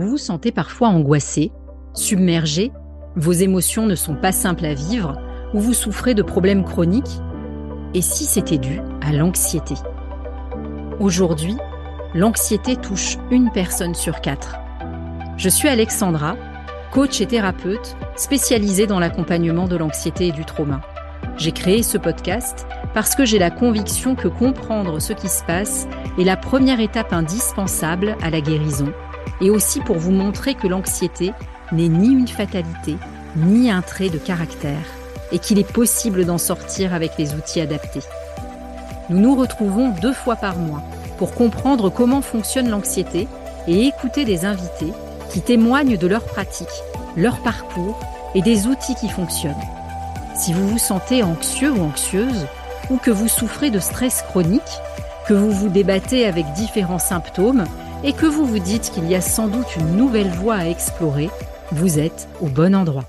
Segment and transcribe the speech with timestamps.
[0.00, 1.52] vous vous sentez parfois angoissé,
[1.92, 2.72] submergé,
[3.14, 5.20] vos émotions ne sont pas simples à vivre,
[5.52, 7.20] ou vous souffrez de problèmes chroniques
[7.92, 9.74] Et si c'était dû à l'anxiété?
[10.98, 11.56] Aujourd'hui,
[12.14, 14.56] l'anxiété touche une personne sur quatre.
[15.36, 16.36] Je suis Alexandra,
[16.90, 20.80] coach et thérapeute spécialisée dans l'accompagnement de l'anxiété et du trauma.
[21.36, 25.86] J'ai créé ce podcast parce que j'ai la conviction que comprendre ce qui se passe
[26.18, 28.92] est la première étape indispensable à la guérison
[29.40, 31.32] et aussi pour vous montrer que l'anxiété
[31.72, 32.96] n'est ni une fatalité,
[33.36, 34.84] ni un trait de caractère,
[35.32, 38.02] et qu'il est possible d'en sortir avec les outils adaptés.
[39.08, 40.82] Nous nous retrouvons deux fois par mois
[41.18, 43.28] pour comprendre comment fonctionne l'anxiété
[43.66, 44.92] et écouter des invités
[45.30, 46.68] qui témoignent de leur pratique,
[47.16, 47.98] leur parcours
[48.34, 49.54] et des outils qui fonctionnent.
[50.34, 52.46] Si vous vous sentez anxieux ou anxieuse,
[52.90, 54.60] ou que vous souffrez de stress chronique,
[55.26, 57.64] que vous vous débattez avec différents symptômes
[58.04, 61.30] et que vous vous dites qu'il y a sans doute une nouvelle voie à explorer,
[61.70, 63.04] vous êtes au bon endroit.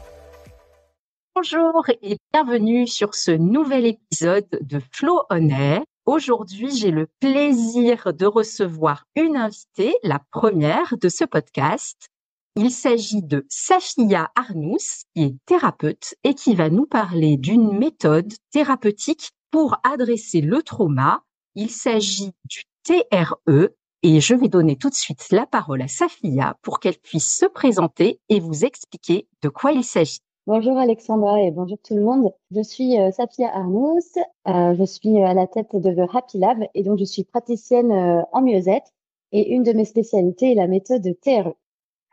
[1.35, 5.81] Bonjour et bienvenue sur ce nouvel épisode de Flow On Air.
[6.05, 12.07] Aujourd'hui, j'ai le plaisir de recevoir une invitée, la première de ce podcast.
[12.55, 18.31] Il s'agit de Safia Arnous, qui est thérapeute et qui va nous parler d'une méthode
[18.51, 21.23] thérapeutique pour adresser le trauma.
[21.55, 23.69] Il s'agit du TRE,
[24.03, 27.45] et je vais donner tout de suite la parole à Safia pour qu'elle puisse se
[27.45, 30.19] présenter et vous expliquer de quoi il s'agit.
[30.45, 32.33] Bonjour Alexandra et bonjour tout le monde.
[32.51, 34.01] Je suis euh, Safia Arnous,
[34.49, 37.23] euh, je suis euh, à la tête de The Happy Lab et donc je suis
[37.23, 38.91] praticienne en mieux-être
[39.31, 41.53] et une de mes spécialités est la méthode TRE.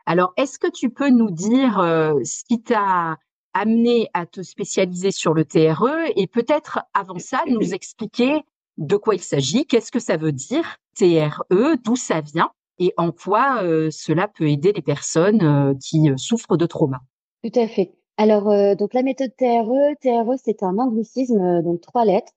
[0.05, 1.75] Alors, est-ce que tu peux nous dire
[2.23, 3.17] ce qui t'a
[3.53, 8.41] amené à te spécialiser sur le TRE et peut-être avant ça nous expliquer
[8.77, 11.43] de quoi il s'agit, qu'est-ce que ça veut dire, TRE,
[11.83, 16.17] d'où ça vient et en quoi euh, cela peut aider les personnes euh, qui euh,
[16.17, 16.99] souffrent de trauma.
[17.43, 17.93] Tout à fait.
[18.17, 22.33] Alors, donc la méthode TRE, TRE, c'est un anglicisme, donc trois lettres,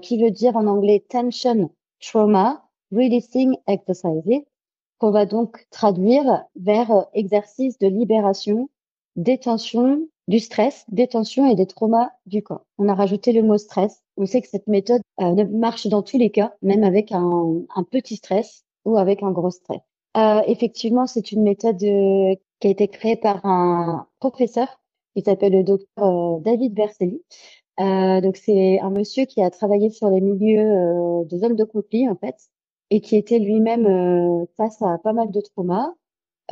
[0.00, 4.42] qui veut dire en anglais Tension Trauma Releasing Exercises,
[4.98, 8.68] qu'on va donc traduire vers exercice de libération,
[9.14, 12.64] détention du stress, des tensions et des traumas du corps.
[12.78, 14.02] On a rajouté le mot stress.
[14.16, 18.16] On sait que cette méthode euh, marche dans tous les cas, même avec un, petit
[18.16, 19.82] stress ou avec un gros stress.
[20.16, 24.80] Euh, effectivement, c'est une méthode euh, qui a été créée par un professeur
[25.14, 27.22] qui s'appelle le docteur David Berselli.
[27.78, 32.16] donc c'est un monsieur qui a travaillé sur les milieux de zones de conflit en
[32.16, 32.36] fait
[32.88, 35.92] et qui était lui-même face à pas mal de traumas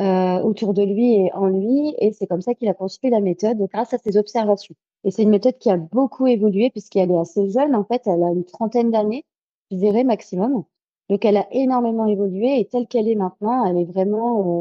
[0.00, 1.94] euh, autour de lui et en lui.
[1.98, 4.74] Et c'est comme ça qu'il a construit la méthode grâce à ses observations.
[5.04, 7.74] Et c'est une méthode qui a beaucoup évolué puisqu'elle est assez jeune.
[7.74, 9.24] En fait, elle a une trentaine d'années,
[9.70, 10.64] je dirais maximum.
[11.08, 14.60] Donc, elle a énormément évolué et telle qu'elle est maintenant, elle est vraiment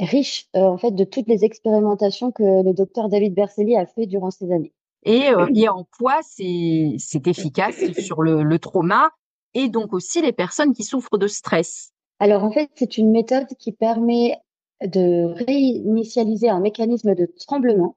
[0.00, 3.86] euh, riche euh, en fait de toutes les expérimentations que le docteur David Berselli a
[3.86, 4.72] fait durant ces années.
[5.04, 6.96] Et, et en quoi c'est
[7.26, 9.10] efficace sur le, le trauma
[9.54, 11.92] et donc aussi les personnes qui souffrent de stress?
[12.20, 14.36] Alors en fait, c'est une méthode qui permet
[14.84, 17.96] de réinitialiser un mécanisme de tremblement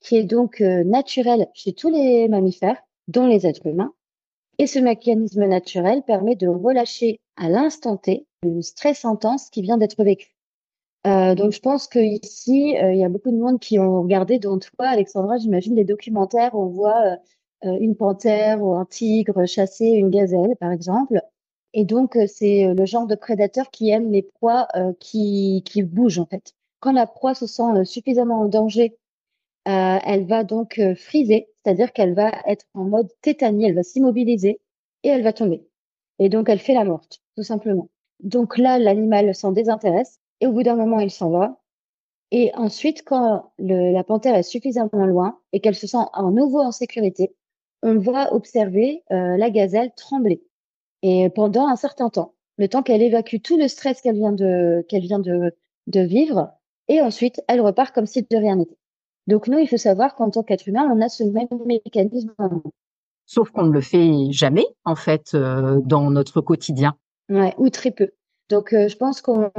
[0.00, 3.92] qui est donc euh, naturel chez tous les mammifères, dont les êtres humains.
[4.58, 9.78] Et ce mécanisme naturel permet de relâcher à l'instant T le stress intense qui vient
[9.78, 10.34] d'être vécu.
[11.06, 14.38] Euh, donc je pense qu'ici, euh, il y a beaucoup de monde qui ont regardé,
[14.38, 17.16] dont toi, Alexandra, j'imagine, des documentaires où on voit
[17.62, 21.20] une panthère ou un tigre chasser une gazelle, par exemple.
[21.72, 25.62] Et donc, euh, c'est euh, le genre de prédateur qui aime les proies euh, qui,
[25.64, 26.54] qui bougent, en fait.
[26.80, 28.96] Quand la proie se sent suffisamment en danger,
[29.66, 34.60] elle va donc friser, c'est-à-dire qu'elle va être en mode tétanie, elle va s'immobiliser
[35.04, 35.68] et elle va tomber.
[36.18, 37.90] Et donc, elle fait la morte, tout simplement.
[38.20, 41.60] Donc là, l'animal s'en désintéresse et au bout d'un moment, il s'en va.
[42.30, 46.72] Et ensuite, quand la panthère est suffisamment loin et qu'elle se sent à nouveau en
[46.72, 47.36] sécurité,
[47.82, 50.42] on va observer la gazelle trembler
[51.02, 54.84] et pendant un certain temps, le temps qu'elle évacue tout le stress qu'elle vient de
[54.88, 55.54] qu'elle vient de,
[55.86, 56.50] de vivre,
[56.88, 58.76] et ensuite elle repart comme si de rien n'était.
[59.26, 62.32] Donc nous, il faut savoir qu'en tant qu'être humain, on a ce même mécanisme.
[63.26, 66.96] Sauf qu'on ne le fait jamais, en fait, euh, dans notre quotidien.
[67.28, 68.10] Ouais, ou très peu.
[68.48, 69.52] Donc euh, je pense qu'on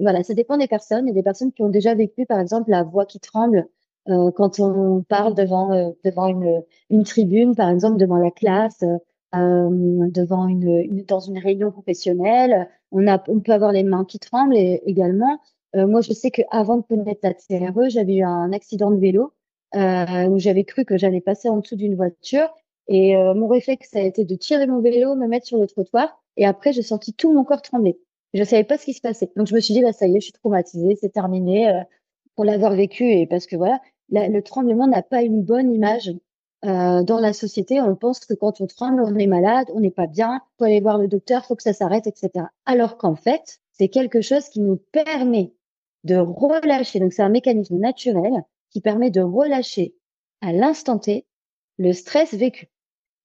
[0.00, 1.06] voilà, ça dépend des personnes.
[1.06, 3.68] Il y a des personnes qui ont déjà vécu, par exemple, la voix qui tremble
[4.08, 8.82] euh, quand on parle devant euh, devant une, une tribune, par exemple devant la classe,
[8.82, 8.96] euh,
[9.32, 12.68] devant une, dans une réunion professionnelle.
[12.90, 15.38] On, a, on peut avoir les mains qui tremblent et, également.
[15.74, 19.32] Euh, moi, je sais qu'avant de connaître la TRE, j'avais eu un accident de vélo
[19.74, 22.48] euh, où j'avais cru que j'allais passer en dessous d'une voiture.
[22.88, 26.20] Et mon réflexe, ça a été de tirer mon vélo, me mettre sur le trottoir.
[26.36, 27.98] Et après, j'ai senti tout mon corps trembler.
[28.34, 29.30] Je savais pas ce qui se passait.
[29.36, 31.82] Donc je me suis dit, bah, ça y est, je suis traumatisée, c'est terminé euh,
[32.34, 33.80] pour l'avoir vécu et parce que voilà,
[34.10, 36.12] le tremblement n'a pas une bonne image
[36.64, 37.80] euh, dans la société.
[37.80, 40.80] On pense que quand on tremble, on est malade, on n'est pas bien, faut aller
[40.80, 42.46] voir le docteur, faut que ça s'arrête, etc.
[42.66, 45.52] Alors qu'en fait, c'est quelque chose qui nous permet
[46.04, 47.00] de relâcher.
[47.00, 49.94] Donc c'est un mécanisme naturel qui permet de relâcher
[50.40, 51.26] à l'instant T
[51.78, 52.68] le stress vécu.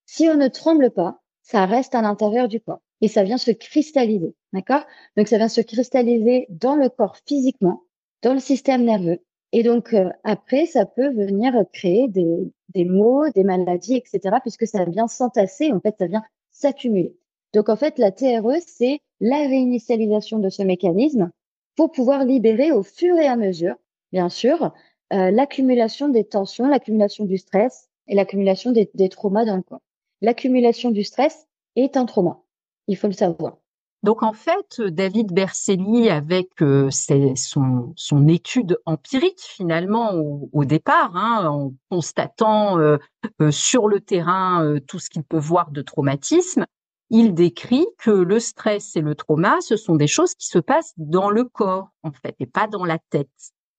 [0.06, 3.52] Si on ne tremble pas, ça reste à l'intérieur du corps et ça vient se
[3.52, 4.36] cristalliser.
[4.54, 4.84] D'accord?
[5.16, 7.84] Donc ça vient se cristalliser dans le corps physiquement,
[8.24, 9.20] dans le système nerveux.
[9.54, 14.38] Et donc euh, après, ça peut venir créer des, maux, des maladies, etc.
[14.42, 17.16] Puisque ça vient s'entasser, en fait, ça vient s'accumuler.
[17.54, 21.32] Donc en fait, la TRE, c'est la réinitialisation de ce mécanisme
[21.76, 23.76] pour pouvoir libérer au fur et à mesure,
[24.12, 24.74] bien sûr,
[25.14, 29.82] euh, l'accumulation des tensions, l'accumulation du stress et l'accumulation des, des traumas dans le corps.
[30.22, 32.42] L'accumulation du stress est un trauma.
[32.88, 33.58] Il faut le savoir.
[34.04, 41.48] Donc en fait, David Berceli, avec euh, son, son, étude empirique finalement au, départ, hein,
[41.48, 42.98] en constatant euh,
[43.42, 46.66] euh, sur le terrain tout ce qu'il peut voir de traumatisme,
[47.10, 50.94] il décrit que le stress et le trauma, ce sont des choses qui se passent
[50.98, 53.30] dans le corps en fait et pas dans la tête.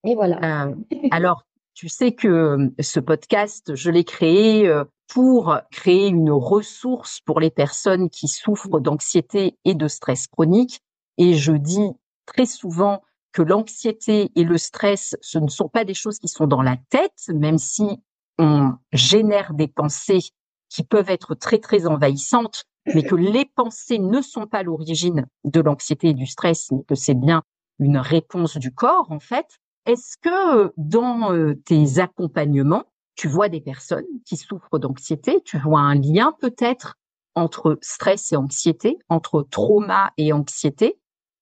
[0.03, 0.69] Et voilà.
[1.11, 4.69] alors, tu sais que ce podcast, je l'ai créé
[5.09, 10.81] pour créer une ressource pour les personnes qui souffrent d'anxiété et de stress chronique.
[11.17, 11.91] Et je dis
[12.25, 13.01] très souvent
[13.31, 16.77] que l'anxiété et le stress, ce ne sont pas des choses qui sont dans la
[16.89, 18.01] tête, même si
[18.37, 20.21] on génère des pensées
[20.69, 22.63] qui peuvent être très, très envahissantes,
[22.93, 26.95] mais que les pensées ne sont pas l'origine de l'anxiété et du stress, mais que
[26.95, 27.43] c'est bien
[27.79, 29.59] une réponse du corps, en fait.
[29.85, 32.85] Est-ce que dans euh, tes accompagnements,
[33.19, 36.97] tu vois des personnes qui souffrent d'anxiété, tu vois un lien peut-être
[37.35, 40.97] entre stress et anxiété, entre trauma et anxiété,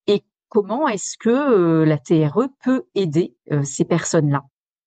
[0.08, 4.42] et comment est-ce que euh, la TRE peut aider euh, ces personnes-là?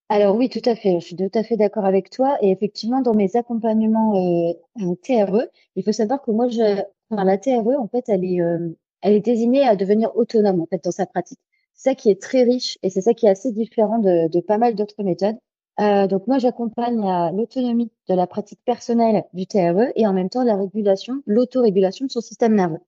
[0.09, 3.03] Alors oui, tout à fait, je suis tout à fait d'accord avec toi, et effectivement,
[3.03, 5.47] dans mes accompagnements euh, TRE,
[5.77, 6.83] il faut savoir que moi, je,
[7.13, 11.39] la TRE, en fait, elle est, désignée à devenir autonome, en fait, dans sa pratique.
[11.73, 14.59] C'est ça qui est très riche, et c'est ça qui est assez différent de pas
[14.59, 15.37] mal d'autres méthodes.
[15.81, 17.01] Euh, donc moi, j'accompagne
[17.35, 22.11] l'autonomie de la pratique personnelle du TRE et en même temps la régulation, l'autorégulation de
[22.11, 22.81] son système nerveux.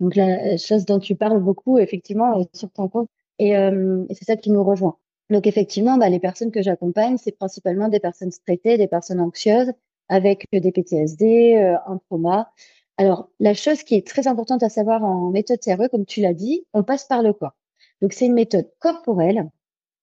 [0.00, 3.08] Donc la chose dont tu parles beaucoup, effectivement, sur ton compte,
[3.38, 4.96] et, euh, et c'est ça qui nous rejoint.
[5.30, 9.72] Donc effectivement, bah, les personnes que j'accompagne, c'est principalement des personnes stressées, des personnes anxieuses,
[10.08, 12.50] avec des PTSD, euh, un trauma.
[12.96, 16.34] Alors la chose qui est très importante à savoir en méthode TRE, comme tu l'as
[16.34, 17.56] dit, on passe par le corps.
[18.00, 19.50] Donc c'est une méthode corporelle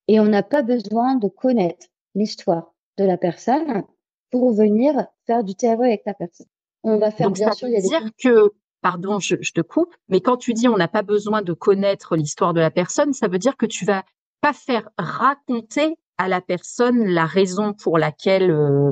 [0.08, 3.84] et on n'a pas besoin de connaître l'histoire de la personne
[4.32, 6.48] pour venir faire du TRE avec la personne.
[6.84, 7.68] On va faire bien sûr.
[7.68, 8.52] Il y a dire que
[8.82, 12.54] pardon, je, te coupe, mais quand tu dis on n'a pas besoin de connaître l'histoire
[12.54, 14.04] de la personne, ça veut dire que tu vas
[14.42, 18.92] pas faire raconter à la personne la raison pour laquelle euh,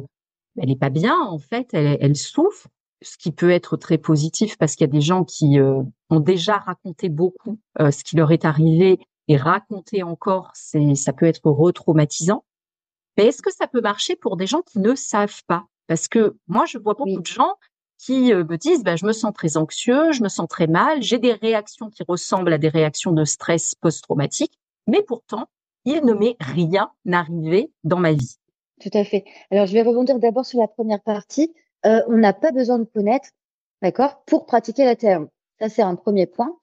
[0.58, 2.68] elle est pas bien en fait, elle, souffre,
[3.04, 6.20] ce qui peut être très positif parce qu'il y a des gens qui euh, ont
[6.20, 11.28] déjà raconté beaucoup euh, ce qui leur est arrivé et raconter encore, c'est ça peut
[11.28, 12.44] être retraumatisant.
[13.18, 15.66] Mais est-ce que ça peut marcher pour des gens qui ne savent pas?
[15.88, 17.56] Parce que moi, je vois beaucoup de gens
[17.98, 21.02] qui euh, me disent bah, je me sens très anxieux, je me sens très mal,
[21.02, 24.58] j'ai des réactions qui ressemblent à des réactions de stress post-traumatique,
[24.88, 25.48] mais pourtant,
[25.86, 28.38] il ne m'est rien arrivé dans ma vie.
[28.82, 29.24] Tout à fait.
[29.52, 31.54] Alors, je vais rebondir d'abord sur la première partie.
[31.86, 33.30] Euh, on n'a pas besoin de connaître,
[33.82, 35.28] d'accord, pour pratiquer la terme.
[35.60, 36.58] Ça, c'est un premier point.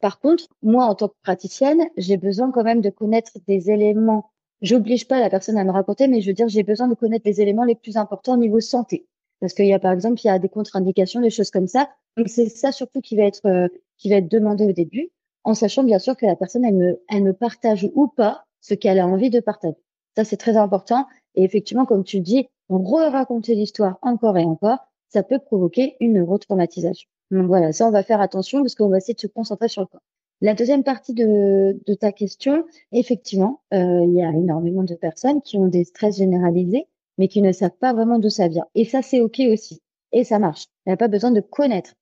[0.00, 4.30] Par contre, moi, en tant que praticienne, j'ai besoin quand même de connaître des éléments
[4.62, 7.26] j'oblige pas la personne à me raconter, mais je veux dire, j'ai besoin de connaître
[7.26, 9.06] les éléments les plus importants au niveau santé.
[9.40, 11.90] Parce qu'il y a, par exemple, il y a des contre-indications, des choses comme ça.
[12.16, 15.10] Donc, c'est ça surtout qui va être, euh, qui va être demandé au début,
[15.44, 18.74] en sachant bien sûr que la personne, elle me, elle me partage ou pas ce
[18.74, 19.76] qu'elle a envie de partager.
[20.16, 21.06] Ça, c'est très important.
[21.34, 24.78] Et effectivement, comme tu dis, re-raconter l'histoire encore et encore,
[25.08, 27.08] ça peut provoquer une retraumatisation.
[27.30, 29.82] Donc voilà, ça, on va faire attention parce qu'on va essayer de se concentrer sur
[29.82, 30.02] le corps.
[30.42, 35.40] La deuxième partie de, de ta question, effectivement, euh, il y a énormément de personnes
[35.40, 38.66] qui ont des stress généralisés, mais qui ne savent pas vraiment d'où ça vient.
[38.74, 39.80] Et ça, c'est OK aussi.
[40.10, 40.66] Et ça marche.
[40.84, 41.94] Il n'y a pas besoin de connaître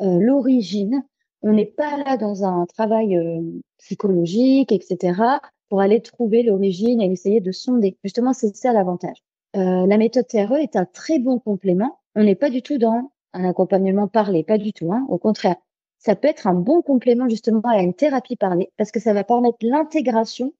[0.00, 1.02] euh, l'origine.
[1.42, 3.42] On n'est pas là dans un travail euh,
[3.78, 5.20] psychologique, etc.,
[5.68, 7.98] pour aller trouver l'origine et essayer de sonder.
[8.04, 9.24] Justement, c'est ça l'avantage.
[9.56, 11.98] Euh, la méthode TRE est un très bon complément.
[12.14, 14.92] On n'est pas du tout dans un accompagnement parlé, pas du tout.
[14.92, 15.04] Hein.
[15.08, 15.56] Au contraire,
[15.98, 19.24] ça peut être un bon complément justement à une thérapie parlée parce que ça va
[19.24, 20.52] permettre l'intégration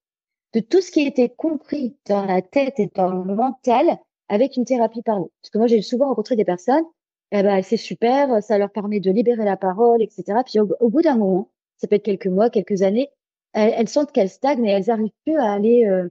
[0.54, 4.64] de tout ce qui était compris dans la tête et dans le mental avec une
[4.64, 5.28] thérapie parlée.
[5.40, 6.84] Parce que moi, j'ai souvent rencontré des personnes,
[7.32, 10.40] eh ben, c'est super, ça leur permet de libérer la parole, etc.
[10.44, 13.10] Puis au, bout d'un moment, ça peut être quelques mois, quelques années,
[13.52, 16.08] elles, sentent qu'elles stagnent et elles n'arrivent plus à aller, euh,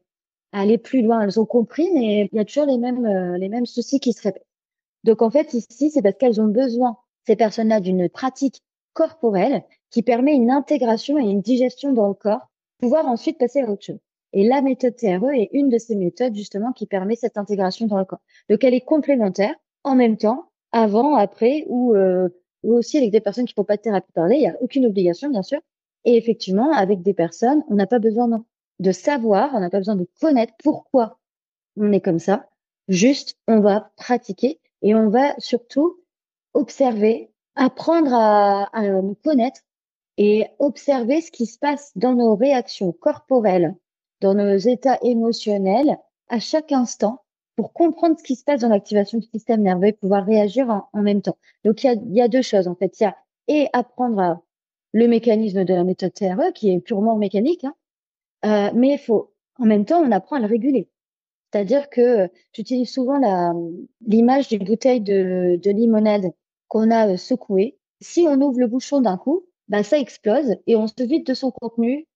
[0.52, 1.22] à aller plus loin.
[1.22, 4.14] Elles ont compris, mais il y a toujours les mêmes, euh, les mêmes soucis qui
[4.14, 4.46] se répètent.
[5.04, 8.62] Donc en fait, ici, c'est parce qu'elles ont besoin, ces personnes-là, d'une pratique
[8.98, 12.50] corporelle qui permet une intégration et une digestion dans le corps,
[12.80, 14.00] pouvoir ensuite passer à autre chose.
[14.34, 18.00] Et la méthode TRE est une de ces méthodes justement qui permet cette intégration dans
[18.00, 18.22] le corps.
[18.50, 22.28] Donc elle est complémentaire en même temps, avant, après, ou, euh,
[22.64, 24.38] aussi avec des personnes qui font pas de thérapie parlée.
[24.38, 25.60] Il n'y a aucune obligation, bien sûr.
[26.04, 28.44] Et effectivement, avec des personnes, on n'a pas besoin
[28.80, 31.20] de savoir, on n'a pas besoin de connaître pourquoi
[31.78, 32.50] on est comme ça.
[32.88, 36.00] Juste, on va pratiquer et on va surtout
[36.56, 39.62] observer, apprendre à, à nous connaître
[40.18, 43.76] et observer ce qui se passe dans nos réactions corporelles,
[44.22, 45.98] dans nos états émotionnels
[46.30, 47.22] à chaque instant
[47.56, 51.02] pour comprendre ce qui se passe dans l'activation du système nerveux et pouvoir réagir en,
[51.02, 51.38] même temps.
[51.66, 53.00] Donc, il y, a, y a, deux choses, en fait.
[53.00, 54.42] Il y a et apprendre à,
[54.94, 57.76] le mécanisme de la méthode TRE, qui est purement mécanique, hein,
[58.46, 60.90] euh, mais il faut, en même temps, on apprend à le réguler.
[61.52, 63.20] C'est-à-dire que j'utilise souvent
[64.06, 66.32] l'image d'une bouteille de, de limonade
[66.68, 67.78] qu'on a euh, secouée.
[68.02, 71.34] Si on ouvre le bouchon d'un coup, bah, ça explose et on se vide de
[71.34, 72.08] son contenu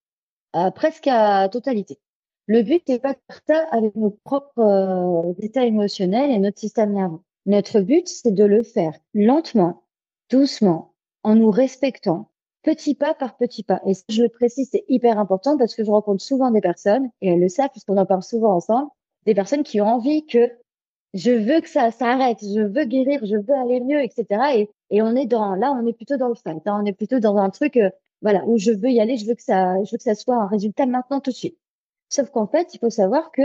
[0.55, 1.99] euh, presque à totalité.
[2.47, 6.59] Le but n'est pas de faire ça avec nos propres euh, états émotionnels et notre
[6.59, 7.21] système nerveux.
[7.45, 9.83] Notre but, c'est de le faire lentement,
[10.29, 10.93] doucement,
[11.23, 12.29] en nous respectant,
[12.63, 13.81] petit pas par petit pas.
[13.85, 17.29] Et je le précise, c'est hyper important parce que je rencontre souvent des personnes, et
[17.29, 18.89] elles le savent puisqu'on en parle souvent ensemble,
[19.25, 20.51] des personnes qui ont envie que
[21.13, 24.25] je veux que ça s'arrête, je veux guérir, je veux aller mieux, etc.
[24.55, 26.79] Et, et on est dans, là, on est plutôt dans le fait, hein.
[26.81, 27.89] on est plutôt dans un truc, euh,
[28.21, 30.35] voilà, où je veux y aller, je veux que ça, je veux que ça soit
[30.35, 31.57] un résultat maintenant tout de suite.
[32.09, 33.41] Sauf qu'en fait, il faut savoir que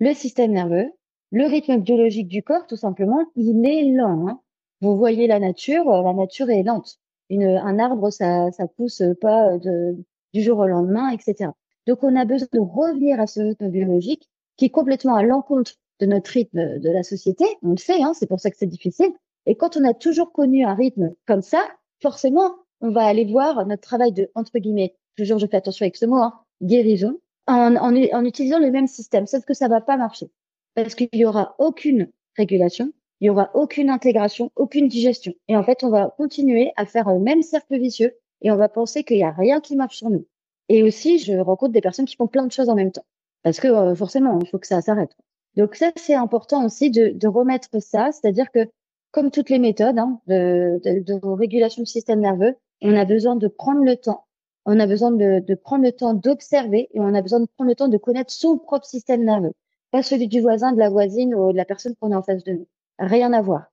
[0.00, 0.90] le système nerveux,
[1.32, 4.28] le rythme biologique du corps, tout simplement, il est lent.
[4.28, 4.40] Hein.
[4.80, 6.98] Vous voyez la nature, euh, la nature est lente.
[7.30, 9.96] Une, un arbre, ça, ça pousse pas de,
[10.32, 11.50] du jour au lendemain, etc.
[11.86, 15.72] Donc, on a besoin de revenir à ce rythme biologique qui est complètement à l'encontre
[16.00, 17.44] de notre rythme de la société.
[17.62, 19.10] On le sait, hein, c'est pour ça que c'est difficile.
[19.46, 21.62] Et quand on a toujours connu un rythme comme ça,
[22.02, 25.96] forcément, on va aller voir notre travail de, entre guillemets, toujours je fais attention avec
[25.96, 29.26] ce mot, hein, guérison, en, en, en utilisant le même système.
[29.26, 30.28] Sauf que ça va pas marcher.
[30.74, 35.32] Parce qu'il y aura aucune régulation, il y aura aucune intégration, aucune digestion.
[35.48, 38.68] Et en fait, on va continuer à faire un même cercle vicieux et on va
[38.68, 40.26] penser qu'il n'y a rien qui marche sur nous.
[40.68, 43.06] Et aussi, je rencontre des personnes qui font plein de choses en même temps.
[43.42, 45.16] Parce que euh, forcément, il faut que ça s'arrête.
[45.56, 48.68] Donc ça, c'est important aussi de, de remettre ça, c'est-à-dire que
[49.10, 53.36] comme toutes les méthodes hein, de, de, de, régulation du système nerveux, on a besoin
[53.36, 54.26] de prendre le temps.
[54.66, 57.70] On a besoin de, de prendre le temps d'observer et on a besoin de prendre
[57.70, 59.52] le temps de connaître son propre système nerveux,
[59.90, 62.44] pas celui du voisin, de la voisine ou de la personne qu'on est en face
[62.44, 62.66] de nous
[62.98, 63.72] rien à voir.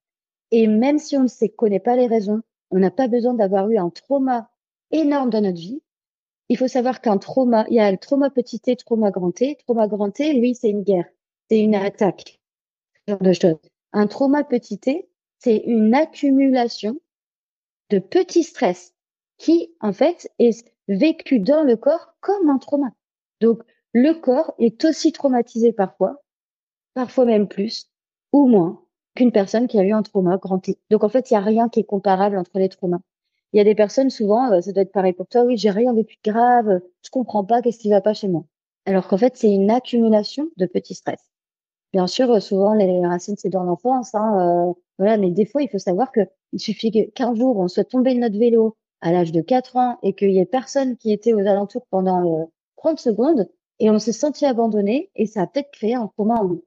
[0.52, 3.70] Et même si on ne sait, connaît pas les raisons, on n'a pas besoin d'avoir
[3.70, 4.50] eu un trauma
[4.92, 5.82] énorme dans notre vie.
[6.50, 9.58] Il faut savoir qu'un trauma, il y a le trauma petit t, trauma grand t.
[9.66, 11.06] Trauma grand t, lui, c'est une guerre,
[11.50, 12.40] c'est une attaque,
[13.08, 13.60] ce genre de choses.
[13.94, 15.10] Un trauma petit t,
[15.40, 17.00] c'est une accumulation
[17.90, 18.94] de petits stress
[19.38, 22.92] qui, en fait, est vécu dans le corps comme un trauma.
[23.42, 23.62] Donc,
[23.94, 26.24] le corps est aussi traumatisé parfois,
[26.94, 27.90] parfois même plus
[28.32, 28.84] ou moins,
[29.16, 30.80] qu'une personne qui a eu un trauma grand T.
[30.90, 33.02] Donc en fait, il y a rien qui est comparable entre les traumas.
[33.54, 35.70] Il y a des personnes souvent, euh, ça doit être pareil pour toi, oui, j'ai
[35.70, 38.46] rien vécu de grave, je comprends pas qu'est-ce qui va pas chez moi?
[38.86, 41.20] Alors qu'en fait, c'est une accumulation de petits stress.
[41.94, 45.62] Bien sûr, euh, souvent les racines c'est dans l'enfance, hein, euh, voilà, mais des fois,
[45.62, 46.22] il faut savoir que
[46.52, 50.00] il suffit qu'un jour on soit tombé de notre vélo à l'âge de 4 ans
[50.04, 54.12] et qu'il y ait personne qui était aux alentours pendant 30 secondes et on s'est
[54.14, 56.58] senti abandonné et ça a peut-être créé un trauma en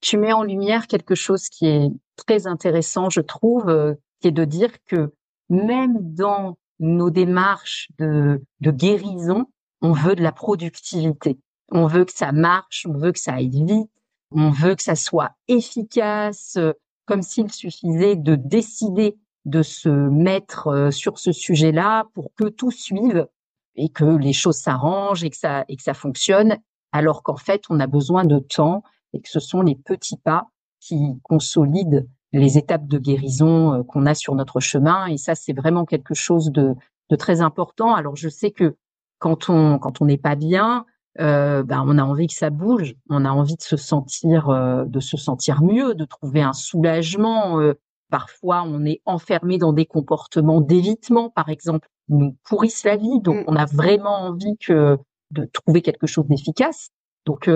[0.00, 4.32] tu mets en lumière quelque chose qui est très intéressant, je trouve, euh, qui est
[4.32, 5.12] de dire que
[5.48, 9.46] même dans nos démarches de guérison,
[9.82, 11.38] on veut de la productivité.
[11.70, 13.90] On veut que ça marche, on veut que ça aille vite,
[14.32, 16.72] on veut que ça soit efficace, euh,
[17.06, 22.70] comme s'il suffisait de décider de se mettre euh, sur ce sujet-là pour que tout
[22.70, 23.26] suive
[23.74, 26.58] et que les choses s'arrangent et que ça et que ça fonctionne,
[26.92, 28.82] alors qu'en fait on a besoin de temps
[29.12, 30.48] et que ce sont les petits pas
[30.80, 35.06] qui consolident les étapes de guérison euh, qu'on a sur notre chemin.
[35.06, 36.74] Et ça, c'est vraiment quelque chose de,
[37.10, 37.94] de, très important.
[37.94, 38.76] Alors, je sais que
[39.18, 40.86] quand on quand on n'est pas bien,
[41.18, 44.84] euh, ben, on a envie que ça bouge, on a envie de se sentir euh,
[44.84, 47.60] de se sentir mieux, de trouver un soulagement.
[47.60, 47.74] Euh,
[48.10, 53.20] parfois, on est enfermé dans des comportements d'évitement, par exemple, qui nous pourrissent la vie.
[53.20, 53.44] Donc, mmh.
[53.48, 54.98] on a vraiment envie que
[55.32, 56.90] de trouver quelque chose d'efficace.
[57.26, 57.48] Donc,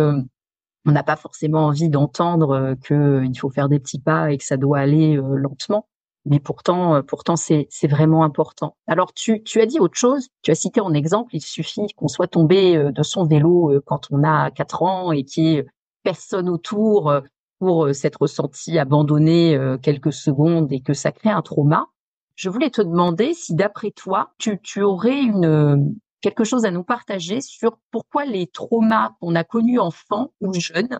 [0.87, 4.44] on n'a pas forcément envie d'entendre euh, qu'il faut faire des petits pas et que
[4.44, 5.88] ça doit aller euh, lentement.
[6.25, 8.76] Mais pourtant, pourtant c'est vraiment important.
[8.87, 12.09] Alors tu, tu as dit autre chose, tu as cité en exemple, il suffit qu'on
[12.09, 15.66] soit tombé de son vélo quand on a 4 ans et qu'il y ait
[16.02, 17.12] personne autour
[17.59, 21.88] pour s'être ressenti abandonné quelques secondes et que ça crée un trauma.
[22.35, 26.85] Je voulais te demander si d'après toi, tu, tu aurais une, quelque chose à nous
[26.85, 30.99] partager sur pourquoi les traumas qu'on a connus enfants ou jeunes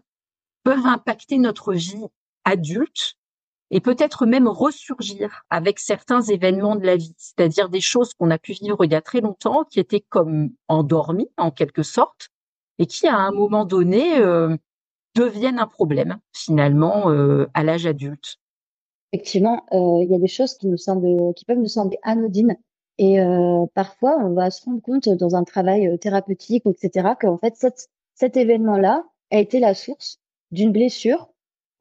[0.65, 2.05] peuvent impacter notre vie
[2.45, 3.17] adulte
[3.75, 8.39] et peut-être même ressurgir avec certains événements de la vie, c'est-à-dire des choses qu'on a
[8.39, 12.29] pu vivre il y a très longtemps, qui étaient comme endormies en quelque sorte,
[12.79, 14.57] et qui à un moment donné euh,
[15.17, 18.37] deviennent un problème finalement euh, à l'âge adulte.
[19.13, 20.69] Effectivement, euh, il y a des choses qui
[21.45, 22.57] peuvent nous sembler anodines,
[22.99, 23.19] et
[23.75, 27.57] parfois on va se rendre compte dans un travail thérapeutique, etc., qu'en fait
[28.15, 30.21] cet événement-là a été la source
[30.53, 31.34] d'une blessure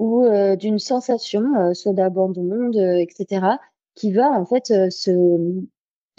[0.04, 3.46] ou euh, d'une sensation, euh, soit d'abandon, etc.,
[3.96, 5.12] qui va en fait euh, se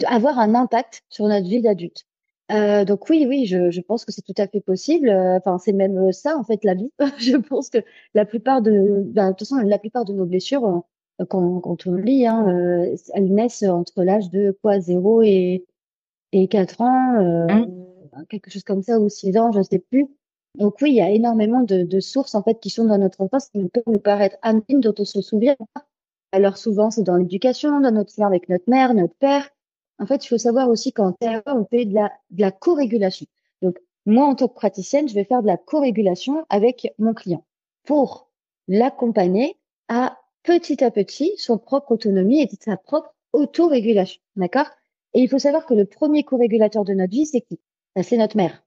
[0.07, 2.05] avoir un impact sur notre vie d'adulte.
[2.49, 5.09] donc oui, oui, je, je pense que c'est tout à fait possible.
[5.09, 6.91] Enfin, c'est même ça en fait la vie.
[7.19, 7.77] je pense que
[8.15, 10.83] la plupart de, ben, de toute façon, la plupart de nos blessures,
[11.29, 12.45] quand, quand on lit, hein,
[13.13, 15.65] elles naissent entre l'âge de quoi 0 et
[16.31, 18.25] et 4 ans, mmh.
[18.29, 20.07] quelque chose comme ça ou 6 ans, je sais plus.
[20.57, 23.21] Donc oui, il y a énormément de, de, sources en fait qui sont dans notre
[23.21, 25.55] enfance qui peuvent nous paraître anodines dont on se souvient
[26.31, 29.49] Alors souvent c'est dans l'éducation, dans notre lien avec notre mère, notre père.
[29.99, 33.25] En fait, il faut savoir aussi qu'en terre, on fait de la, de la co-régulation.
[33.61, 37.45] Donc moi en tant que praticienne, je vais faire de la co-régulation avec mon client
[37.83, 38.29] pour
[38.67, 39.57] l'accompagner
[39.87, 44.21] à petit à petit son propre autonomie et sa propre autorégulation.
[44.35, 44.67] D'accord?
[45.13, 47.59] Et il faut savoir que le premier co-régulateur de notre vie, c'est qui?
[48.01, 48.64] C'est notre mère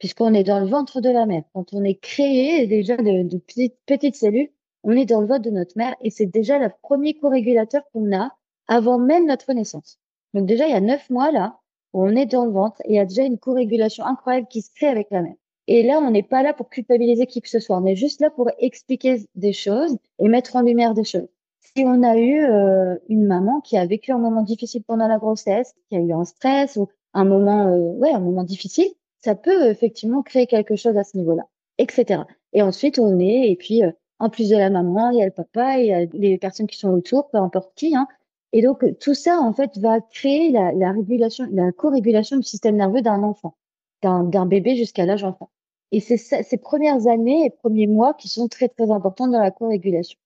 [0.00, 1.44] puisqu'on est dans le ventre de la mère.
[1.52, 3.38] Quand on est créé déjà de, de
[3.86, 4.50] petites, cellules,
[4.82, 8.16] on est dans le ventre de notre mère et c'est déjà le premier co-régulateur qu'on
[8.16, 8.32] a
[8.66, 10.00] avant même notre naissance.
[10.34, 11.58] Donc déjà, il y a neuf mois là,
[11.92, 14.62] où on est dans le ventre et il y a déjà une co-régulation incroyable qui
[14.62, 15.34] se crée avec la mère.
[15.66, 17.76] Et là, on n'est pas là pour culpabiliser qui que ce soit.
[17.76, 21.28] On est juste là pour expliquer des choses et mettre en lumière des choses.
[21.60, 25.18] Si on a eu euh, une maman qui a vécu un moment difficile pendant la
[25.18, 28.88] grossesse, qui a eu un stress ou un moment, euh, ouais, un moment difficile,
[29.22, 31.44] ça peut effectivement créer quelque chose à ce niveau-là,
[31.78, 32.22] etc.
[32.52, 35.26] Et ensuite, on est, et puis, euh, en plus de la maman, il y a
[35.26, 37.96] le papa, il y a les personnes qui sont autour, peu importe qui.
[37.96, 38.06] Hein.
[38.52, 42.76] Et donc, tout ça, en fait, va créer la, la régulation, la co-régulation du système
[42.76, 43.54] nerveux d'un enfant,
[44.02, 45.50] d'un bébé jusqu'à l'âge enfant.
[45.92, 49.50] Et c'est ces premières années et premiers mois qui sont très, très importants dans la
[49.50, 50.18] co-régulation.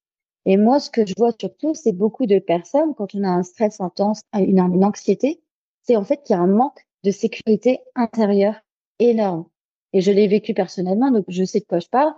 [0.47, 3.43] Et moi, ce que je vois surtout, c'est beaucoup de personnes, quand on a un
[3.43, 5.41] stress intense, une, une anxiété,
[5.83, 8.57] c'est en fait qu'il y a un manque de sécurité intérieure
[8.99, 9.47] énorme.
[9.93, 12.13] Et je l'ai vécu personnellement, donc je sais de quoi je parle.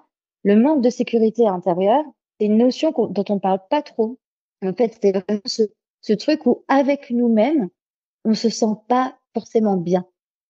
[0.44, 2.04] Le manque de sécurité intérieure,
[2.38, 4.18] c'est une notion dont on ne parle pas trop.
[4.64, 7.68] En fait, c'est vraiment ce, truc où, avec nous-mêmes,
[8.24, 10.06] on se sent pas forcément bien.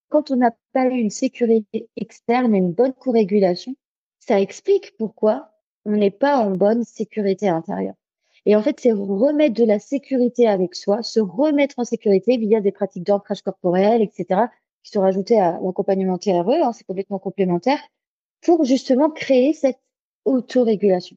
[0.08, 3.74] Quand on n'a pas eu une sécurité externe et une bonne co-régulation,
[4.20, 5.50] ça explique pourquoi
[5.84, 7.94] on n'est pas en bonne sécurité intérieure.
[8.44, 12.60] Et en fait, c'est remettre de la sécurité avec soi, se remettre en sécurité via
[12.60, 14.42] des pratiques d'ancrage corporel, etc.,
[14.86, 17.80] qui sont rajoutés à l'accompagnement TRE, hein, c'est complètement complémentaire,
[18.40, 19.80] pour justement créer cette
[20.24, 21.16] autorégulation.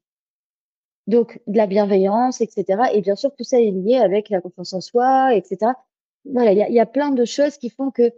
[1.05, 2.89] Donc, de la bienveillance, etc.
[2.93, 5.73] Et bien sûr, tout ça est lié avec la confiance en soi, etc.
[6.25, 8.12] Voilà, il y a, y a, plein de choses qui font que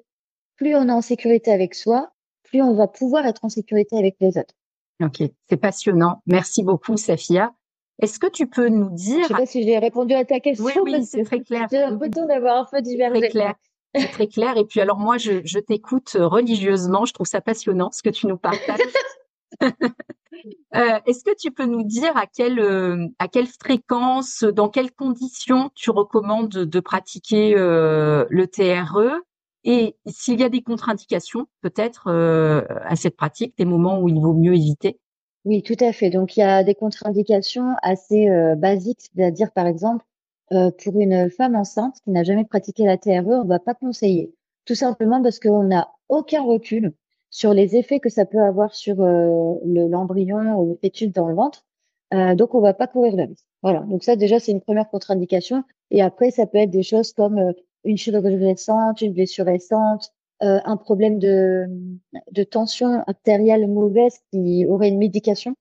[0.55, 4.15] plus on est en sécurité avec soi, plus on va pouvoir être en sécurité avec
[4.21, 4.55] les autres.
[5.03, 6.21] Ok, c'est passionnant.
[6.27, 7.53] Merci beaucoup, Safia.
[8.01, 9.23] Est-ce que tu peux nous dire...
[9.23, 10.65] Je sais pas si j'ai répondu à ta question.
[10.65, 11.67] Oui, oui, c'est très clair.
[11.69, 13.19] J'ai l'impression d'avoir un peu divergé.
[13.19, 13.55] Très clair.
[13.93, 14.57] C'est très clair.
[14.57, 17.05] Et puis alors moi, je, je t'écoute religieusement.
[17.05, 18.79] Je trouve ça passionnant ce que tu nous partages.
[20.75, 24.91] euh, Est-ce que tu peux nous dire à quelle euh, à quelle fréquence, dans quelles
[24.91, 29.21] conditions tu recommandes de pratiquer euh, le TRE
[29.63, 34.19] et s'il y a des contre-indications peut-être euh, à cette pratique, des moments où il
[34.19, 34.99] vaut mieux éviter?
[35.45, 36.09] Oui, tout à fait.
[36.09, 40.05] Donc il y a des contre-indications assez euh, basiques, c'est-à-dire par exemple
[40.51, 43.73] euh, pour une femme enceinte qui n'a jamais pratiqué la TRE, on ne va pas
[43.73, 44.33] conseiller.
[44.65, 46.93] Tout simplement parce qu'on n'a aucun recul
[47.31, 51.35] sur les effets que ça peut avoir sur euh, l'embryon ou le fœtus dans le
[51.35, 51.65] ventre.
[52.13, 53.45] Euh, donc, on va pas courir le risque.
[53.63, 53.79] Voilà.
[53.81, 55.63] Donc ça, déjà, c'est une première contre-indication.
[55.89, 57.53] Et après, ça peut être des choses comme euh,
[57.85, 60.11] une chirurgie récente, une blessure récente,
[60.43, 61.67] un problème de,
[62.31, 65.53] de tension artérielle mauvaise qui aurait une médication.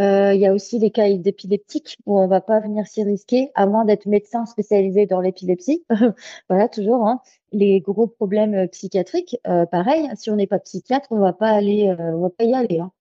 [0.00, 3.50] Euh, il y a aussi les cas d'épileptiques où on va pas venir s'y risquer,
[3.54, 5.84] à moins d'être médecin spécialisé dans l'épilepsie.
[6.48, 7.06] voilà, toujours.
[7.06, 7.20] Hein.
[7.52, 10.08] Les gros problèmes euh, psychiatriques, euh, pareil.
[10.16, 12.80] Si on n'est pas psychiatre, on va pas aller, euh, on va pas y aller.
[12.80, 12.92] Hein.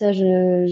[0.00, 0.24] Ça, je,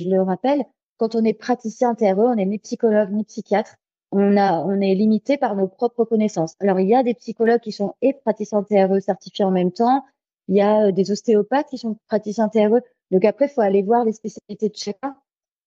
[0.09, 0.65] le rappelle.
[0.99, 3.77] Quand on est praticien TRE, on n'est ni psychologue ni psychiatre.
[4.12, 6.55] on on est limité par nos propres connaissances.
[6.61, 10.05] Alors, il y a des psychologues qui sont et praticiens TRE certifiés en même temps.
[10.49, 12.81] Il y a euh, des ostéopathes qui sont praticiens TRE.
[13.11, 15.17] Donc après, il faut aller voir les spécialités de chacun.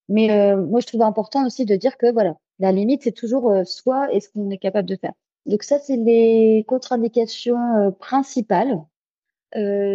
[0.09, 3.49] Mais euh, moi, je trouve important aussi de dire que voilà, la limite, c'est toujours
[3.51, 5.13] euh, soi et ce qu'on est capable de faire.
[5.45, 8.83] Donc ça, c'est les contre-indications principales.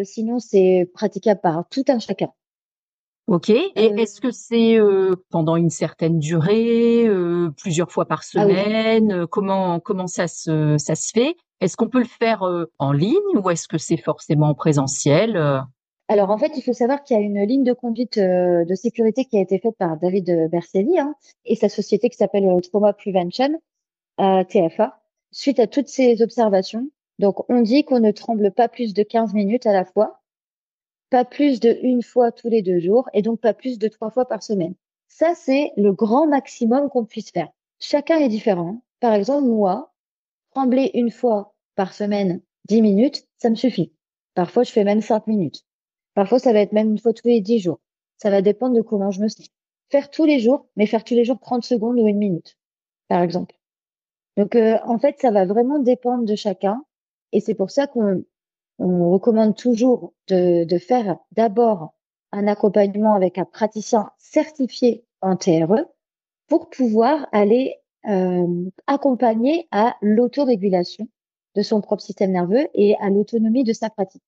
[0.04, 2.32] sinon, c'est praticable par tout un chacun.
[3.26, 3.48] Ok.
[3.48, 8.26] Et euh, est-ce que c'est euh, pendant une certaine durée, euh, plusieurs fois par ah
[8.26, 11.34] semaine Comment comment ça se ça se fait?
[11.60, 12.42] Est-ce qu'on peut le faire
[12.78, 15.62] en ligne ou est-ce que c'est forcément en présentiel
[16.08, 19.24] Alors en fait, il faut savoir qu'il y a une ligne de conduite de sécurité
[19.24, 21.14] qui a été faite par David Bercelli hein,
[21.44, 23.60] et sa société qui s'appelle Trauma Prevention
[24.18, 25.00] TFA.
[25.32, 26.88] Suite à toutes ces observations,
[27.18, 30.20] donc on dit qu'on ne tremble pas plus de 15 minutes à la fois
[31.14, 34.10] pas plus de une fois tous les deux jours et donc pas plus de trois
[34.10, 34.74] fois par semaine.
[35.06, 37.48] Ça, c'est le grand maximum qu'on puisse faire.
[37.78, 38.82] Chacun est différent.
[38.98, 39.94] Par exemple, moi,
[40.50, 43.92] trembler une fois par semaine, dix minutes, ça me suffit.
[44.34, 45.64] Parfois, je fais même cinq minutes.
[46.14, 47.80] Parfois, ça va être même une fois tous les dix jours.
[48.18, 49.48] Ça va dépendre de comment je me sens.
[49.90, 52.56] Faire tous les jours, mais faire tous les jours 30 secondes ou une minute,
[53.08, 53.54] par exemple.
[54.36, 56.84] Donc, euh, en fait, ça va vraiment dépendre de chacun.
[57.32, 58.24] Et c'est pour ça qu'on
[58.78, 61.94] on recommande toujours de, de faire d'abord
[62.32, 65.86] un accompagnement avec un praticien certifié en TRE
[66.48, 67.76] pour pouvoir aller
[68.08, 71.08] euh, accompagner à l'autorégulation
[71.54, 74.22] de son propre système nerveux et à l'autonomie de sa pratique.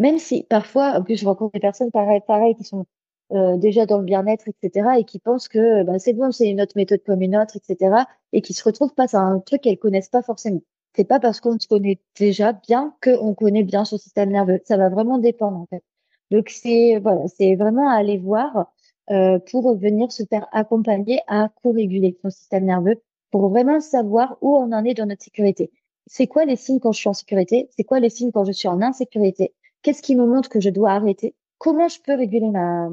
[0.00, 2.86] Même si parfois, en plus, je rencontre des personnes pareilles, pareil, qui sont
[3.32, 6.60] euh, déjà dans le bien-être, etc., et qui pensent que bah, c'est bon, c'est une
[6.60, 9.78] autre méthode comme une autre, etc., et qui se retrouvent face à un truc qu'elles
[9.78, 10.60] connaissent pas forcément
[10.96, 14.60] c'est pas parce qu'on se connaît déjà bien qu'on connaît bien son système nerveux.
[14.64, 15.82] Ça va vraiment dépendre en fait.
[16.30, 18.72] Donc c'est voilà, c'est vraiment à aller voir
[19.10, 24.56] euh, pour venir se faire accompagner à co-réguler son système nerveux pour vraiment savoir où
[24.56, 25.70] on en est dans notre sécurité.
[26.06, 27.68] C'est quoi les signes quand je suis en sécurité?
[27.76, 29.54] C'est quoi les signes quand je suis en insécurité?
[29.82, 31.34] Qu'est-ce qui me montre que je dois arrêter?
[31.58, 32.88] Comment je peux réguler ma,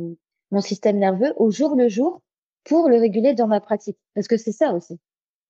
[0.52, 2.21] mon système nerveux au jour le jour
[2.63, 3.97] pour le réguler dans ma pratique?
[4.13, 5.00] Parce que c'est ça aussi.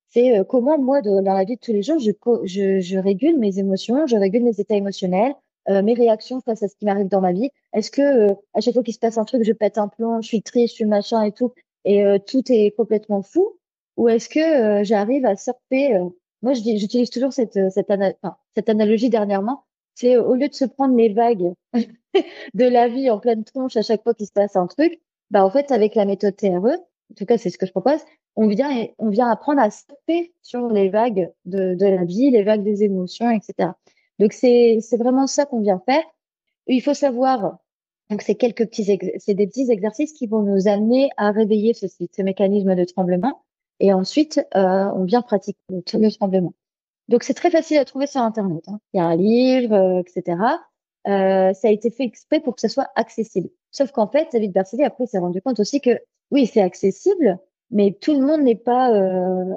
[0.09, 2.11] C'est euh, comment moi, dans la vie de tous les jours, je,
[2.45, 5.35] je, je, régule mes émotions, je régule mes états émotionnels,
[5.69, 7.51] euh, mes réactions face à ce qui m'arrive dans ma vie.
[7.73, 10.21] Est-ce que euh, à chaque fois qu'il se passe un truc, je pète un plomb,
[10.21, 11.53] je suis triste, je suis machin et tout,
[11.85, 13.57] et tout est complètement fou?
[13.97, 15.99] Ou est-ce que j'arrive à surfer
[16.41, 17.91] Moi, j'utilise toujours cette, cette,
[18.55, 19.63] cette analogie dernièrement.
[19.99, 23.81] C'est au lieu de se prendre les vagues de la vie en pleine tronche à
[23.81, 27.15] chaque fois qu'il se passe un truc, bah en fait avec la méthode TRE, en
[27.15, 27.99] tout cas c'est ce que je propose,
[28.35, 32.43] on vient, on vient apprendre à stopper sur les vagues de, de la vie, les
[32.43, 33.71] vagues des émotions, etc.
[34.19, 36.03] Donc c'est c'est vraiment ça qu'on vient faire.
[36.67, 37.57] Il faut savoir
[38.11, 38.85] donc c'est quelques petits
[39.17, 43.41] c'est des petits exercices qui vont nous amener à réveiller ce, ce mécanisme de tremblement
[43.79, 46.53] et ensuite euh, on vient pratiquer le tremblement.
[47.07, 48.63] Donc c'est très facile à trouver sur internet.
[48.67, 48.79] Hein.
[48.93, 50.37] Il y a un livre, euh, etc.
[51.07, 53.49] Euh, ça a été fait exprès pour que ça soit accessible.
[53.71, 55.91] Sauf qu'en fait, David Berceli après s'est rendu compte aussi que
[56.31, 57.39] oui c'est accessible,
[57.71, 59.55] mais tout le monde n'est pas, euh,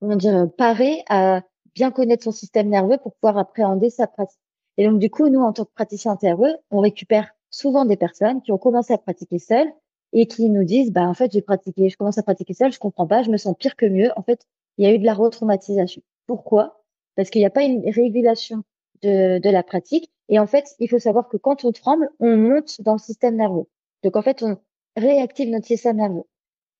[0.00, 1.42] comment dire, paré à
[1.74, 4.40] bien connaître son système nerveux pour pouvoir appréhender sa pratique.
[4.78, 8.42] Et donc, du coup, nous, en tant que praticiens TRE, on récupère souvent des personnes
[8.42, 9.70] qui ont commencé à pratiquer seules
[10.12, 12.78] et qui nous disent, bah, en fait, j'ai pratiqué, je commence à pratiquer seule, je
[12.78, 14.10] comprends pas, je me sens pire que mieux.
[14.16, 14.46] En fait,
[14.78, 16.02] il y a eu de la retraumatisation.
[16.26, 16.77] Pourquoi?
[17.18, 18.62] Parce qu'il n'y a pas une régulation
[19.02, 20.08] de, la pratique.
[20.28, 23.34] Et en fait, il faut savoir que quand on tremble, on monte dans le système
[23.34, 23.66] nerveux.
[24.04, 24.56] Donc, en fait, on
[24.94, 26.22] réactive notre système nerveux.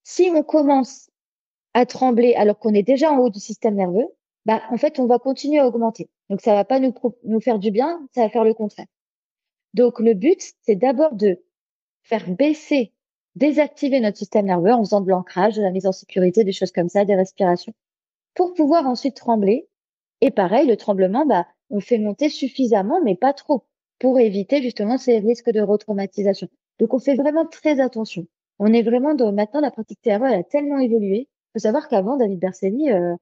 [0.04, 1.10] Si on commence
[1.74, 4.06] à trembler alors qu'on est déjà en haut du système nerveux,
[4.46, 6.08] bah, en fait, on va continuer à augmenter.
[6.30, 8.86] Donc, ça va pas nous, nous faire du bien, ça va faire le contraire.
[9.74, 11.42] Donc, le but, c'est d'abord de
[12.04, 12.92] faire baisser,
[13.34, 16.70] désactiver notre système nerveux en faisant de l'ancrage, de la mise en sécurité, des choses
[16.70, 17.74] comme ça, des respirations,
[18.34, 19.68] pour pouvoir ensuite trembler.
[20.20, 23.64] Et pareil, le tremblement, bah, on fait monter suffisamment, mais pas trop,
[23.98, 26.48] pour éviter justement ces risques de retraumatisation.
[26.78, 28.26] Donc, on fait vraiment très attention.
[28.58, 31.28] On est vraiment dans maintenant la pratique TRE, a tellement évolué.
[31.28, 33.14] Il faut savoir qu'avant David Bercelli, euh,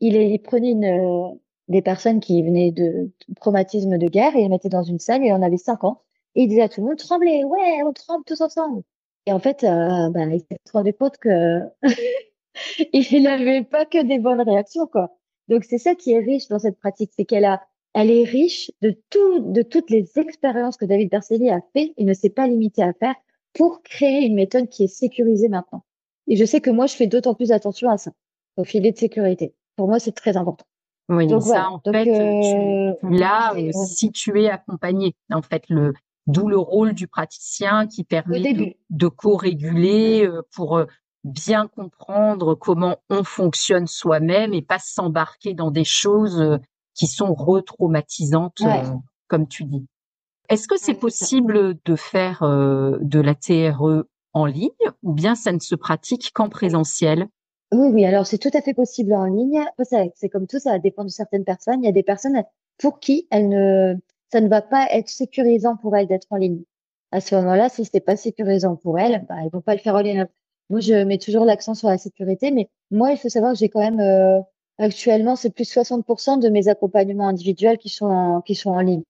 [0.00, 1.34] il, il, prenait une, euh,
[1.68, 3.10] des personnes qui venaient de,
[3.40, 6.02] traumatisme de guerre et il mettait dans une salle et on avait cinq ans
[6.34, 8.82] et il disait à tout le monde tremblez, ouais, on tremble tous ensemble.
[9.26, 11.60] Et en fait, euh, ben, il s'est rendu compte que
[12.92, 15.16] il n'avait pas que des bonnes réactions quoi.
[15.48, 17.62] Donc c'est ça qui est riche dans cette pratique, c'est qu'elle a
[17.94, 22.04] elle est riche de tout, de toutes les expériences que David Bercelli a fait et
[22.04, 23.14] ne s'est pas limité à faire
[23.52, 25.84] pour créer une méthode qui est sécurisée maintenant.
[26.26, 28.12] Et je sais que moi, je fais d'autant plus attention à ça,
[28.56, 29.54] au filet de sécurité.
[29.76, 30.64] Pour moi, c'est très important.
[31.08, 35.92] Oui, Donc, ça, en fait, euh, là, euh, si tu es accompagné, en fait, le,
[36.26, 40.82] d'où le rôle du praticien qui permet de, co-réguler euh, pour
[41.24, 46.58] bien comprendre comment on fonctionne soi-même et pas s'embarquer dans des choses euh,
[46.94, 48.82] qui sont retraumatisantes, euh,
[49.28, 49.86] comme tu dis.
[50.48, 54.04] Est-ce que c'est possible de faire euh, de la TRE
[54.34, 54.70] en ligne
[55.02, 57.28] ou bien ça ne se pratique qu'en présentiel?
[57.72, 59.64] Oui, oui, alors c'est tout à fait possible en ligne.
[60.14, 61.82] C'est comme tout, ça dépend de certaines personnes.
[61.82, 62.42] Il y a des personnes
[62.78, 63.94] pour qui ne,
[64.30, 66.62] ça ne va pas être sécurisant pour elles d'être en ligne.
[67.12, 69.94] À ce moment-là, si c'est pas sécurisant pour elles, bah, elles vont pas le faire
[69.94, 70.26] en ligne.
[70.70, 73.68] Moi, je mets toujours l'accent sur la sécurité, mais moi, il faut savoir que j'ai
[73.68, 74.40] quand même euh,
[74.78, 79.02] actuellement, c'est plus 60% de mes accompagnements individuels qui sont en, qui sont en ligne.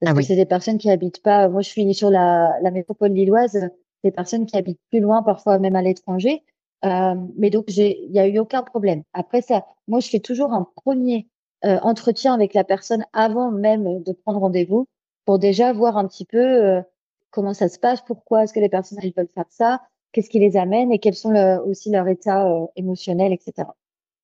[0.00, 1.48] Parce ah que c'est des personnes qui habitent pas.
[1.48, 3.68] Moi, je suis sur la, la métropole lilloise,
[4.04, 6.42] des personnes qui habitent plus loin, parfois même à l'étranger.
[6.84, 9.02] Euh, mais donc, il y a eu aucun problème.
[9.12, 11.26] Après ça, moi, je fais toujours un premier
[11.64, 14.86] euh, entretien avec la personne avant même de prendre rendez-vous
[15.24, 16.82] pour déjà voir un petit peu euh,
[17.30, 19.82] comment ça se passe, pourquoi est-ce que les personnes elles veulent faire ça,
[20.16, 21.34] qu'est-ce qui les amène et quels sont
[21.66, 23.68] aussi leur état euh, émotionnel, etc.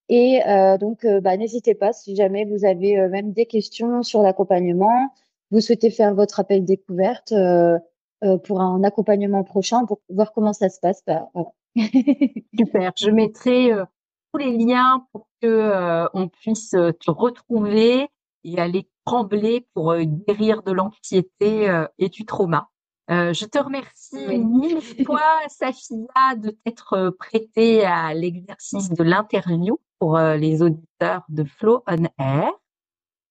[0.09, 0.39] Et
[0.79, 5.09] donc, bah, n'hésitez pas si jamais vous avez même des questions sur l'accompagnement,
[5.51, 7.77] vous souhaitez faire votre appel découverte euh,
[8.23, 11.29] euh, pour un accompagnement prochain, pour voir comment ça se passe, bah,
[12.57, 12.93] Super.
[12.97, 13.85] Je mettrai euh,
[14.33, 18.07] tous les liens pour que on puisse te retrouver
[18.43, 22.69] et aller trembler pour guérir de l'anxiété et du trauma.
[23.09, 30.61] je te remercie mille fois, Safia, de t'être prêtée à l'exercice de l'interview pour les
[30.61, 32.51] auditeurs de Flow on Air.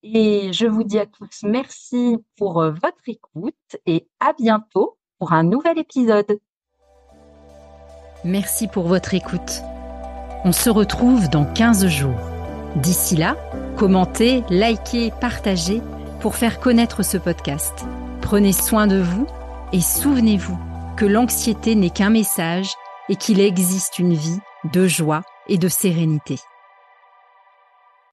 [0.07, 3.55] Et je vous dis à tous merci pour euh, votre écoute
[3.87, 6.39] et à bientôt pour un nouvel épisode.
[8.23, 9.63] Merci pour votre écoute.
[10.45, 12.21] On se retrouve dans 15 jours.
[12.77, 13.35] D'ici là,
[13.79, 15.81] commentez, likez, partagez
[16.21, 17.87] pour faire connaître ce podcast.
[18.21, 19.27] Prenez soin de vous
[19.73, 20.59] et souvenez-vous
[20.99, 22.69] que l'anxiété n'est qu'un message
[23.09, 24.41] et qu'il existe une vie
[24.71, 26.37] de joie et de sérénité.